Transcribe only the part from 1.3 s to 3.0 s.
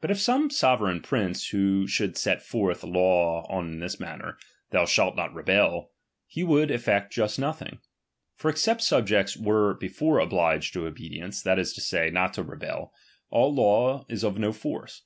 sllould set forth a